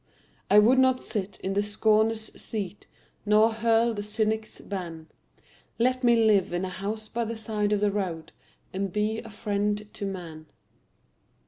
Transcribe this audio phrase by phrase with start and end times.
[0.49, 2.87] I would not sit in the scorner's seat
[3.23, 5.05] Nor hurl the cynic's ban
[5.77, 8.31] Let me live in a house by the side of the road
[8.73, 10.47] And be a friend to man.